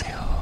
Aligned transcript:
안녕하세요. 0.00 0.37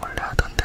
원래 0.00 0.14
하던 0.20 0.57